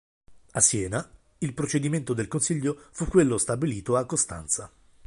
[0.53, 1.07] A Siena,
[1.37, 4.73] il procedimento del Consiglio fu quello stabilito a Costanza.